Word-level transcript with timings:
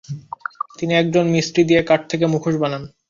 তিনি 0.79 0.93
একজন 0.93 1.25
মিস্ত্রি 1.27 1.61
দিয়ে 1.63 1.81
কাঠ 1.83 2.01
থেকে 2.11 2.25
মুখোশ 2.25 2.55
বানান। 2.55 2.83